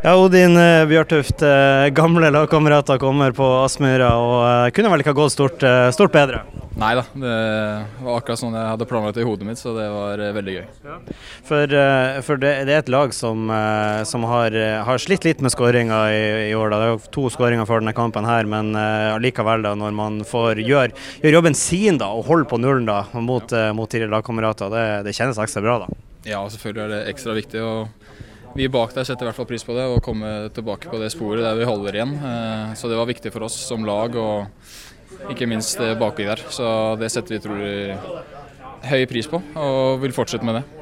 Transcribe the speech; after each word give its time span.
Ja, 0.00 0.14
Odin 0.16 0.56
eh, 0.56 0.86
Bjørtuft, 0.88 1.42
eh, 1.44 1.90
gamle 1.92 2.30
lagkamerater 2.32 2.96
kommer 2.96 3.34
på 3.36 3.44
Aspmyra 3.66 4.06
og 4.16 4.36
eh, 4.46 4.70
kunne 4.72 4.88
vel 4.88 5.02
ikke 5.02 5.12
ha 5.12 5.16
gått 5.18 5.34
stort, 5.34 5.64
stort 5.92 6.14
bedre? 6.14 6.38
Nei 6.80 6.94
da, 6.96 7.02
det 7.12 7.34
var 8.06 8.14
akkurat 8.16 8.40
sånn 8.40 8.56
jeg 8.56 8.70
hadde 8.70 8.86
planlagt 8.88 9.18
i 9.20 9.26
hodet 9.28 9.44
mitt, 9.44 9.60
så 9.60 9.74
det 9.76 9.90
var 9.92 10.22
veldig 10.38 10.54
gøy. 10.54 10.64
For, 11.44 11.74
for 12.24 12.40
det, 12.40 12.54
det 12.70 12.72
er 12.72 12.80
et 12.80 12.88
lag 12.94 13.12
som, 13.12 13.52
som 14.08 14.24
har, 14.30 14.56
har 14.86 15.02
slitt 15.04 15.26
litt 15.28 15.44
med 15.44 15.52
skåringa 15.52 15.98
i, 16.14 16.22
i 16.46 16.56
år. 16.56 16.72
Da. 16.72 16.78
Det 16.80 16.86
er 16.86 16.94
jo 16.94 17.12
to 17.18 17.26
skåringer 17.34 17.68
for 17.68 17.84
denne 17.84 17.92
kampen 17.92 18.24
her, 18.24 18.48
men 18.48 18.72
allikevel, 18.78 19.66
da, 19.66 19.74
når 19.76 19.98
man 19.98 20.22
får 20.24 20.62
gjøre 20.64 20.94
gjør 21.20 21.36
jobben 21.36 21.58
sin 21.58 22.00
da, 22.00 22.08
og 22.14 22.24
holde 22.30 22.48
på 22.48 22.62
nullen 22.62 22.88
da, 22.88 23.02
mot, 23.18 23.52
ja. 23.52 23.74
mot 23.76 23.90
tidligere 23.90 24.16
lagkamerater, 24.16 24.72
det, 24.72 24.88
det 25.10 25.16
kjennes 25.18 25.42
ekstra 25.44 25.66
bra 25.66 25.82
da. 25.84 25.92
Ja, 26.24 26.40
selvfølgelig 26.54 26.86
er 26.86 26.94
det 26.94 27.04
ekstra 27.12 27.36
viktig. 27.36 27.60
og 27.60 28.29
vi 28.56 28.68
bak 28.72 28.94
der 28.96 29.06
setter 29.06 29.26
i 29.26 29.30
hvert 29.30 29.38
fall 29.38 29.48
pris 29.50 29.64
på 29.66 29.76
det, 29.76 29.86
å 29.86 30.00
komme 30.02 30.50
tilbake 30.54 30.90
på 30.90 30.98
det 31.00 31.12
sporet 31.14 31.44
der 31.46 31.58
vi 31.58 31.68
holder 31.68 31.98
igjen. 32.00 32.16
Eh, 32.18 32.74
Så 32.74 32.90
det 32.90 32.98
var 32.98 33.06
viktig 33.10 33.32
for 33.32 33.46
oss 33.46 33.54
som 33.54 33.84
lag, 33.86 34.16
og 34.16 35.30
ikke 35.30 35.48
minst 35.50 35.78
baki 35.78 36.26
der. 36.26 36.42
Så 36.50 36.98
det 36.98 37.10
setter 37.12 37.34
vi 37.34 37.40
utrolig 37.42 37.98
høy 38.90 39.06
pris 39.06 39.28
på, 39.28 39.42
og 39.56 40.00
vil 40.02 40.14
fortsette 40.16 40.46
med 40.46 40.60
det. 40.60 40.79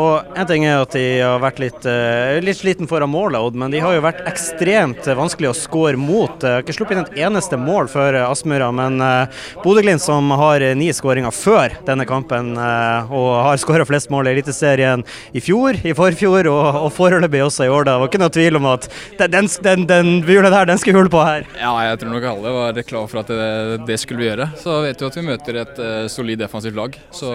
Og 0.00 0.34
En 0.34 0.48
ting 0.48 0.64
er 0.66 0.80
at 0.82 0.94
de 0.96 1.04
har 1.22 1.40
vært 1.42 1.60
litt, 1.62 1.86
eh, 1.86 2.40
litt 2.42 2.58
sliten 2.58 2.88
foran 2.90 3.10
målet, 3.12 3.38
Odd, 3.38 3.54
men 3.58 3.70
de 3.70 3.80
har 3.82 3.94
jo 3.94 4.02
vært 4.04 4.24
ekstremt 4.28 5.06
eh, 5.06 5.16
vanskelig 5.16 5.52
å 5.52 5.56
score 5.56 5.98
mot. 6.00 6.34
Jeg 6.42 6.58
Har 6.58 6.64
ikke 6.64 6.76
sluppet 6.76 6.98
inn 6.98 7.04
et 7.04 7.20
eneste 7.28 7.58
mål 7.60 7.88
for 7.92 8.16
eh, 8.16 8.26
Aspmyra, 8.26 8.72
men 8.74 8.98
eh, 9.04 9.44
Bodø-Glimt 9.62 10.02
som 10.02 10.32
har 10.34 10.64
eh, 10.64 10.74
ni 10.78 10.90
skåringer 10.94 11.34
før 11.34 11.76
denne 11.86 12.06
kampen, 12.08 12.54
eh, 12.58 13.14
og 13.14 13.30
har 13.46 13.62
skåra 13.62 13.86
flest 13.88 14.10
mål 14.12 14.28
i 14.28 14.34
Eliteserien 14.34 15.04
i 15.32 15.42
fjor, 15.44 15.78
i 15.86 15.94
forfjor 15.96 16.50
og, 16.50 16.80
og 16.84 16.90
foreløpig 16.96 17.44
også 17.46 17.68
i 17.68 17.72
år. 17.72 17.86
Det 17.88 17.96
var 18.02 18.10
ikke 18.10 18.22
noe 18.24 18.34
tvil 18.34 18.60
om 18.60 18.70
at 18.74 18.90
den, 19.22 19.50
den, 19.64 19.86
den, 19.90 20.12
hjulet 20.26 20.54
der, 20.54 20.70
den 20.72 20.82
skulle 20.82 21.04
hulle 21.04 21.14
på 21.14 21.22
her. 21.24 21.46
Ja, 21.60 21.74
jeg 21.90 22.02
tror 22.02 22.14
nok 22.16 22.30
alle 22.34 22.58
var 22.58 22.84
klar 22.88 23.08
for 23.10 23.22
at 23.22 23.30
det, 23.30 23.86
det 23.86 24.02
skulle 24.02 24.24
vi 24.24 24.30
gjøre. 24.32 24.50
Så 24.60 24.80
vet 24.84 25.00
vi 25.00 25.10
at 25.12 25.18
vi 25.20 25.28
møter 25.30 25.62
et 25.62 25.82
eh, 25.86 26.06
solid 26.12 26.42
defensivt 26.42 26.78
lag. 26.78 26.98
Så 27.14 27.34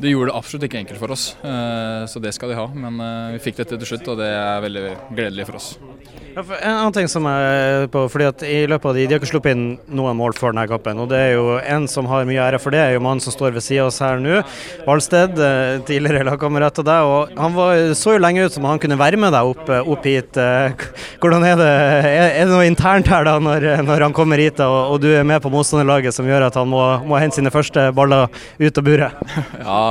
det 0.00 0.10
gjorde 0.12 0.30
det 0.32 0.36
absolutt 0.38 0.66
ikke 0.68 0.80
enkelt 0.82 1.00
for 1.00 1.14
oss. 1.14 1.24
Eh, 1.44 2.04
Så 2.10 2.20
det 2.22 2.34
skal 2.34 2.50
de 2.52 2.58
ha. 2.58 2.66
Men 2.74 2.98
eh, 3.00 3.34
vi 3.36 3.42
fikk 3.48 3.60
dette 3.62 3.78
til 3.78 3.86
slutt, 3.92 4.08
og 4.14 4.18
det 4.20 4.28
er 4.34 4.62
veldig 4.64 4.84
gledelig 5.14 5.46
for 5.50 5.60
oss. 5.60 5.68
Ja, 6.34 6.42
for 6.42 6.58
en 6.58 6.74
annen 6.80 6.94
ting 6.96 7.06
som 7.06 7.26
jeg 7.30 7.50
er 7.54 7.84
på, 7.94 8.00
fordi 8.10 8.24
at 8.26 8.40
i 8.42 8.56
løpet 8.66 8.88
av 8.90 8.96
de, 8.96 9.04
de 9.06 9.14
har 9.14 9.20
ikke 9.22 9.30
sluppet 9.30 9.54
inn 9.54 9.66
noen 9.94 10.16
mål 10.18 10.32
før 10.34 10.50
denne 10.50 10.64
kampen, 10.66 10.98
og 10.98 11.06
det 11.12 11.20
er 11.28 11.32
jo 11.36 11.44
en 11.62 11.84
som 11.90 12.08
har 12.10 12.26
mye 12.26 12.42
ære 12.42 12.58
for 12.58 12.74
det, 12.74 12.80
er 12.82 12.96
jo 12.96 13.02
mannen 13.04 13.22
som 13.22 13.30
står 13.30 13.54
ved 13.54 13.62
siden 13.62 13.84
av 13.84 13.92
oss 13.92 14.00
her 14.02 14.18
nå. 14.18 14.40
Valsted, 14.88 15.38
eh, 15.38 15.76
tidligere 15.86 16.24
lagkamerat 16.26 16.80
av 16.82 16.88
deg, 16.88 17.10
og 17.12 17.38
han 17.38 17.54
var, 17.54 17.78
så 17.94 18.16
jo 18.16 18.24
lenge 18.24 18.48
ut 18.48 18.56
som 18.56 18.66
han 18.66 18.82
kunne 18.82 18.98
være 18.98 19.20
med 19.22 19.30
deg 19.36 19.52
opp, 19.52 19.70
opp 19.94 20.08
hit. 20.10 20.34
Hvordan 21.22 21.46
er 21.46 21.54
det, 21.60 21.70
er, 22.10 22.32
det 22.42 22.50
noe 22.50 22.66
internt 22.66 23.06
her 23.14 23.28
da, 23.30 23.36
når, 23.38 23.68
når 23.86 24.06
han 24.08 24.16
kommer 24.16 24.42
hit 24.42 24.58
og, 24.64 24.74
og 24.96 24.98
du 25.04 25.08
er 25.14 25.22
med 25.28 25.38
på 25.44 25.52
motstanderlaget 25.54 26.18
som 26.18 26.26
gjør 26.26 26.48
at 26.48 26.58
han 26.58 26.66
må, 26.70 26.82
må 27.06 27.20
hente 27.22 27.38
sine 27.38 27.54
første 27.54 27.86
baller 27.94 28.26
ut 28.58 28.82
av 28.82 28.90
buret? 28.90 29.22
Ja, 29.64 29.83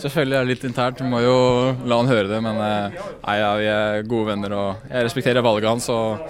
selvfølgelig 0.00 0.38
er 0.38 0.46
det 0.46 0.54
litt 0.54 0.66
internt. 0.68 1.02
Vi 1.02 1.10
må 1.10 1.20
jo 1.24 1.36
la 1.88 2.00
han 2.00 2.10
høre 2.10 2.28
det. 2.30 2.40
Men 2.44 2.60
eh, 2.64 3.02
nei, 3.24 3.36
ja, 3.40 3.50
vi 3.60 3.68
er 3.72 4.08
gode 4.08 4.32
venner, 4.32 4.56
og 4.56 4.88
jeg 4.90 5.08
respekterer 5.08 5.46
valget 5.46 5.70
hans. 5.70 5.90
Og, 5.92 6.24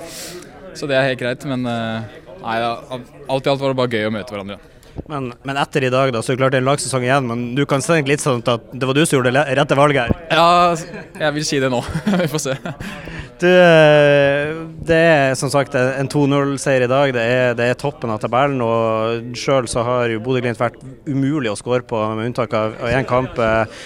så 0.76 0.90
det 0.90 0.98
er 0.98 1.08
helt 1.10 1.22
greit. 1.22 1.46
Men 1.50 1.66
eh, 1.70 2.18
nei, 2.42 2.58
ja, 2.62 2.74
alt 2.90 3.48
i 3.48 3.54
alt 3.54 3.62
var 3.62 3.72
det 3.72 3.80
bare 3.82 3.96
gøy 3.96 4.10
å 4.10 4.14
møte 4.18 4.36
hverandre. 4.36 4.60
Men, 5.10 5.30
men 5.46 5.58
etter 5.58 5.86
i 5.86 5.92
dag, 5.92 6.10
da, 6.12 6.22
så 6.22 6.32
er 6.32 6.36
det 6.36 6.42
klart 6.42 6.54
det 6.54 6.60
er 6.60 6.64
en 6.64 6.70
lagsesong 6.70 7.04
igjen, 7.06 7.28
men 7.30 7.44
du 7.56 7.62
kan 7.68 7.82
se 7.82 8.00
litt 8.04 8.22
sånn 8.22 8.42
at 8.50 8.72
det 8.74 8.88
var 8.88 8.96
du 8.98 9.04
som 9.04 9.16
gjorde 9.18 9.32
det 9.36 9.44
rette 9.58 9.78
valget 9.78 10.10
her. 10.10 10.24
Ja, 10.34 10.74
jeg 11.22 11.36
vil 11.38 11.46
si 11.46 11.60
det 11.62 11.70
nå. 11.72 11.80
vi 12.24 12.28
får 12.30 12.44
se. 12.48 12.56
Du, 13.40 13.46
eh, 13.48 14.50
det 14.84 14.96
er 15.00 15.34
som 15.38 15.48
sagt 15.52 15.72
en 15.78 16.08
2-0-seier 16.12 16.84
i 16.84 16.90
dag. 16.90 17.12
Det 17.16 17.22
er, 17.24 17.54
det 17.56 17.70
er 17.70 17.78
toppen 17.80 18.12
av 18.12 18.20
tabellen. 18.20 18.60
og 18.60 19.30
Sjøl 19.38 19.68
så 19.70 19.84
har 19.86 20.12
jo 20.12 20.20
Bodø-Glimt 20.24 20.60
vært 20.60 20.76
umulig 21.08 21.48
å 21.52 21.56
skåre 21.56 21.86
på, 21.88 22.00
med 22.18 22.28
unntak 22.30 22.52
av 22.58 22.76
én 22.90 23.08
kamp. 23.08 23.38
Eh, 23.40 23.80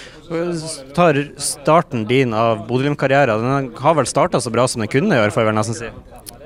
Tar 0.97 1.19
starten 1.39 2.03
din 2.09 2.33
av 2.35 2.65
Bodø-Glimt-karrieren. 2.67 3.45
Den 3.45 3.71
har 3.79 3.95
vel 3.95 4.09
starta 4.09 4.41
så 4.43 4.51
bra 4.51 4.65
som 4.67 4.81
den 4.83 4.91
kunne 4.91 5.15
gjøre, 5.19 5.31
får 5.31 5.43
jeg 5.45 5.49
vel 5.51 5.59
nesten 5.59 5.77
si. 5.77 5.91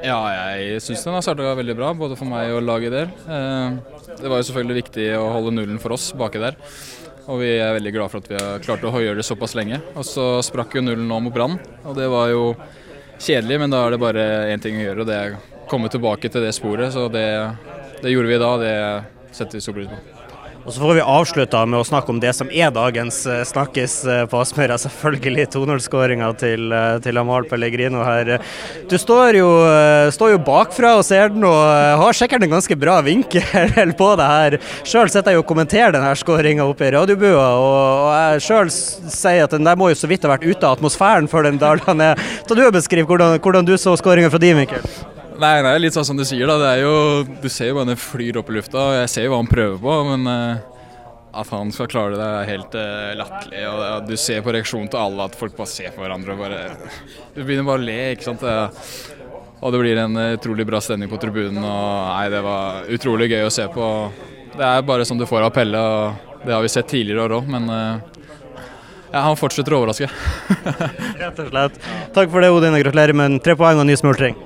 Ja, 0.03 0.19
jeg 0.53 0.81
syns 0.83 1.01
den 1.07 1.15
har 1.17 1.23
starta 1.25 1.55
veldig 1.57 1.75
bra, 1.79 1.93
både 1.97 2.17
for 2.19 2.29
meg 2.29 2.53
og 2.53 2.61
laget 2.67 2.93
der. 2.93 3.09
Eh, 3.25 3.79
Det 4.19 4.27
var 4.29 4.41
jo 4.41 4.49
selvfølgelig 4.51 4.81
viktig 4.83 5.05
å 5.17 5.29
holde 5.31 5.55
nullen 5.55 5.79
for 5.81 5.95
oss 5.95 6.11
baki 6.13 6.41
der. 6.43 6.59
Og 7.29 7.39
vi 7.41 7.55
er 7.61 7.73
veldig 7.77 7.91
glad 7.95 8.11
for 8.11 8.21
at 8.21 8.29
vi 8.29 8.37
har 8.37 8.61
klart 8.65 8.83
å 8.85 8.91
gjøre 9.01 9.21
det 9.21 9.25
såpass 9.25 9.55
lenge. 9.57 9.81
Og 9.95 10.05
så 10.05 10.27
sprakk 10.45 10.75
jo 10.75 10.81
nullen 10.85 11.07
nå 11.07 11.19
mot 11.23 11.33
Brann, 11.33 11.57
og 11.85 11.95
det 11.97 12.07
var 12.11 12.29
jo 12.33 12.43
kjedelig, 13.19 13.59
men 13.59 13.73
da 13.73 13.83
er 13.85 13.95
det 13.95 14.01
bare 14.01 14.27
én 14.53 14.63
ting 14.63 14.79
å 14.79 14.85
gjøre, 14.87 15.03
og 15.03 15.09
det 15.09 15.17
er 15.17 15.35
å 15.35 15.65
komme 15.69 15.91
tilbake 15.91 16.31
til 16.31 16.45
det 16.45 16.53
sporet. 16.57 16.93
Så 16.95 17.07
det, 17.13 17.27
det 18.03 18.15
gjorde 18.15 18.31
vi 18.31 18.39
da, 18.41 18.53
og 18.55 18.63
det 18.63 19.35
setter 19.35 19.59
vi 19.59 19.65
stor 19.67 19.77
pris 19.77 19.91
på. 19.91 20.18
Og 20.69 20.73
så 20.75 20.83
får 20.83 20.99
vi 20.99 21.01
avslutta 21.01 21.63
med 21.65 21.79
å 21.81 21.85
snakke 21.87 22.13
om 22.13 22.19
det 22.21 22.29
som 22.37 22.49
er 22.53 22.69
dagens 22.69 23.23
eh, 23.25 23.39
snakkes 23.49 23.93
eh, 24.05 24.19
på 24.29 24.37
Aspmyra. 24.37 24.75
Selvfølgelig 24.77 25.47
2-0-skåringa 25.55 26.27
til, 26.37 26.67
eh, 26.69 26.99
til 27.01 27.17
Amahl 27.17 27.47
Pellegrino 27.49 28.03
her. 28.05 28.35
Du 28.85 28.93
står 29.01 29.39
jo, 29.39 29.47
står 30.13 30.35
jo 30.35 30.43
bakfra 30.45 30.93
og 30.99 31.07
ser 31.07 31.33
den, 31.33 31.47
og 31.49 31.57
har 32.03 32.19
sikkert 32.19 32.45
en 32.45 32.53
ganske 32.53 32.77
bra 32.77 32.99
vinkel 33.01 33.95
på 34.03 34.11
det 34.21 34.29
her. 34.29 34.59
Sjøl 34.85 35.09
sitter 35.09 35.33
jeg 35.33 35.41
og 35.41 35.49
kommenterer 35.49 35.97
denne 35.97 36.13
skåringa 36.21 36.69
oppe 36.69 36.85
i 36.85 36.93
radiobua, 36.93 37.49
og, 37.57 38.13
jeg 38.13 38.45
sjøl 38.51 38.69
sier 38.69 39.49
at 39.49 39.57
den 39.57 39.65
der 39.65 39.79
må 39.79 39.89
jo 39.89 39.97
så 39.97 40.11
vidt 40.11 40.27
ha 40.27 40.35
vært 40.35 40.45
ute 40.45 40.69
av 40.69 40.77
atmosfæren 40.77 41.31
før 41.33 41.49
den 41.49 41.57
daler 41.57 41.97
ned. 41.97 42.27
Så 42.43 42.53
du 42.53 42.61
beskriver 42.61 42.77
Beskriv 42.79 43.09
hvordan, 43.09 43.39
hvordan 43.41 43.65
du 43.65 43.73
så 43.77 43.97
skåringa 43.97 44.29
fra 44.29 44.41
din 44.41 44.61
vinkel. 44.61 44.85
Nei, 45.39 45.61
det 45.63 45.69
er 45.71 45.79
litt 45.79 45.95
sånn 45.95 46.07
som 46.07 46.17
du 46.19 46.25
sier, 46.27 46.49
da. 46.49 46.57
Det 46.59 46.71
er 46.73 46.81
jo, 46.83 46.95
du 47.39 47.47
ser 47.51 47.69
jo 47.69 47.77
bare 47.77 47.93
den 47.93 47.99
flyr 47.99 48.41
opp 48.41 48.49
i 48.51 48.57
lufta, 48.57 48.81
og 48.81 48.97
jeg 48.97 49.11
ser 49.13 49.27
jo 49.27 49.31
hva 49.31 49.39
han 49.39 49.51
prøver 49.51 49.77
på, 49.79 49.93
men 50.09 50.27
eh, 50.27 50.79
at 51.39 51.53
han 51.53 51.71
skal 51.71 51.87
klare 51.91 52.17
det, 52.17 52.25
er 52.25 52.49
helt 52.49 52.75
uh, 52.75 53.11
latterlig. 53.19 53.61
Og 53.69 53.79
uh, 53.85 53.93
du 54.09 54.15
ser 54.19 54.43
på 54.43 54.53
reaksjonen 54.55 54.89
til 54.91 54.99
alle 54.99 55.29
at 55.29 55.37
folk 55.39 55.55
bare 55.55 55.71
ser 55.71 55.93
på 55.95 56.03
hverandre 56.03 56.35
og 56.35 56.41
bare 56.41 56.59
Du 57.35 57.43
begynner 57.43 57.67
bare 57.69 57.79
å 57.79 57.85
le, 57.85 57.97
ikke 58.15 58.27
sant. 58.27 58.43
Uh, 58.43 59.15
og 59.59 59.75
det 59.75 59.81
blir 59.81 59.99
en 59.99 60.15
eh, 60.15 60.35
utrolig 60.37 60.63
bra 60.63 60.79
stemning 60.79 61.09
på 61.11 61.17
tribunen, 61.19 61.59
og 61.59 61.95
nei, 62.13 62.29
det 62.31 62.39
var 62.45 62.85
utrolig 62.95 63.27
gøy 63.27 63.41
å 63.43 63.51
se 63.51 63.65
på. 63.73 63.87
Det 64.53 64.63
er 64.63 64.85
bare 64.87 65.07
som 65.07 65.19
du 65.19 65.25
får 65.27 65.49
av 65.49 65.51
Pelle, 65.51 65.81
og 65.83 66.45
det 66.45 66.55
har 66.55 66.63
vi 66.63 66.71
sett 66.71 66.87
tidligere 66.87 67.25
år 67.25 67.35
òg, 67.41 67.49
men 67.51 67.67
ja, 67.67 69.25
han 69.25 69.35
fortsetter 69.35 69.75
å 69.75 69.81
overraske. 69.81 70.07
Rett 71.19 71.43
og 71.43 71.51
slett. 71.51 71.83
Takk 72.15 72.31
for 72.31 72.39
det, 72.39 72.53
Odin, 72.55 72.71
og 72.71 72.85
gratulerer 72.85 73.19
med 73.19 73.41
tre 73.43 73.59
poeng 73.59 73.83
og 73.83 73.89
ny 73.91 73.99
smultring. 73.99 74.39